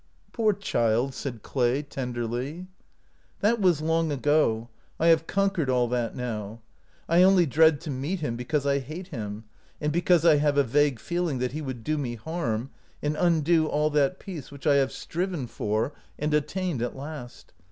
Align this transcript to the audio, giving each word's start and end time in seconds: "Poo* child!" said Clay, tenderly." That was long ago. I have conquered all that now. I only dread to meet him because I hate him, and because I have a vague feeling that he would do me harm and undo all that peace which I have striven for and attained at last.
"Poo* 0.33 0.53
child!" 0.53 1.13
said 1.13 1.43
Clay, 1.43 1.83
tenderly." 1.83 2.65
That 3.41 3.61
was 3.61 3.83
long 3.83 4.11
ago. 4.11 4.67
I 4.99 5.09
have 5.09 5.27
conquered 5.27 5.69
all 5.69 5.87
that 5.89 6.15
now. 6.15 6.59
I 7.07 7.21
only 7.21 7.45
dread 7.45 7.79
to 7.81 7.91
meet 7.91 8.19
him 8.19 8.35
because 8.35 8.65
I 8.65 8.79
hate 8.79 9.09
him, 9.09 9.43
and 9.79 9.93
because 9.93 10.25
I 10.25 10.37
have 10.37 10.57
a 10.57 10.63
vague 10.63 10.97
feeling 10.99 11.37
that 11.37 11.51
he 11.51 11.61
would 11.61 11.83
do 11.83 11.99
me 11.99 12.15
harm 12.15 12.71
and 13.03 13.15
undo 13.15 13.67
all 13.67 13.91
that 13.91 14.17
peace 14.17 14.49
which 14.49 14.65
I 14.65 14.77
have 14.77 14.91
striven 14.91 15.45
for 15.45 15.93
and 16.17 16.33
attained 16.33 16.81
at 16.81 16.95
last. 16.97 17.53